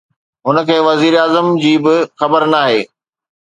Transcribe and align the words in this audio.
هن 0.47 0.57
کي 0.67 0.77
وزير 0.87 1.13
اعظم 1.21 1.47
جي 1.63 1.75
به 1.83 1.95
خبر 2.19 2.41
ناهي 2.53 2.81